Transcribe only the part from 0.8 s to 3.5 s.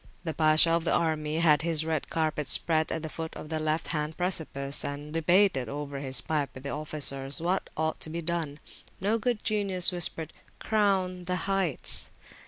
the army had his carpet spread at the foot of